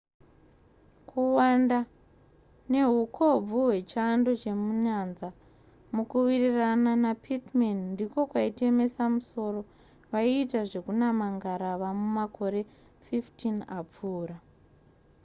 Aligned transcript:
kuwanda 1.09 1.79
nehukobvu 2.71 3.55
hwechando 3.65 4.31
chemunyanza 4.41 5.27
mukuwirirana 5.95 6.91
napittman 7.03 7.77
ndiko 7.93 8.19
kwaitemesa 8.31 9.03
musoro 9.13 9.61
vaiita 10.11 10.59
zvekunama 10.69 11.25
ngarava 11.35 11.87
mumakore 11.99 12.61
15 13.05 13.59
apfuura 13.79 14.37